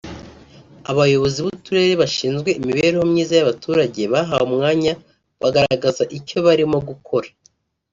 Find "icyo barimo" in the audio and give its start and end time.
6.17-6.77